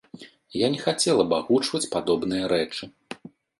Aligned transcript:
Я 0.59 0.67
не 0.75 0.79
хацела 0.85 1.23
б 1.33 1.37
агучваць 1.41 1.83
падобныя 1.93 2.51
рэчы. 2.55 2.93